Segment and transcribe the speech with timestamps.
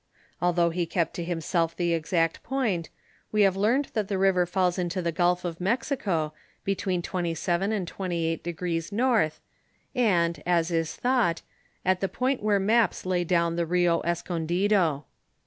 [0.41, 2.89] Although he kept to himself the exact point,
[3.31, 7.85] we have learned that the river falls into the gulf of Mexico, between 27° and
[7.85, 9.39] 28° north,
[9.93, 11.43] and, as is thought,
[11.85, 15.05] at the point where maps lay down the Rio Escondido.